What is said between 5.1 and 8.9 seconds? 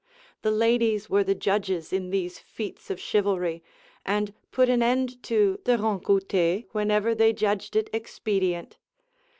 to the rencounter whenever they judged it expedient.